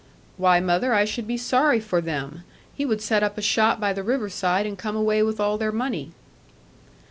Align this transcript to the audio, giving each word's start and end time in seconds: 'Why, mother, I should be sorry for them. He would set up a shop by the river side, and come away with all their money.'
'Why, 0.35 0.59
mother, 0.59 0.95
I 0.95 1.05
should 1.05 1.27
be 1.27 1.37
sorry 1.37 1.79
for 1.79 2.01
them. 2.01 2.43
He 2.73 2.87
would 2.87 3.03
set 3.03 3.21
up 3.21 3.37
a 3.37 3.41
shop 3.43 3.79
by 3.79 3.93
the 3.93 4.01
river 4.01 4.29
side, 4.29 4.65
and 4.65 4.75
come 4.75 4.95
away 4.95 5.21
with 5.21 5.39
all 5.39 5.59
their 5.59 5.71
money.' 5.71 6.11